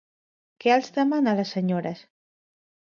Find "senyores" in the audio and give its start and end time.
1.59-2.05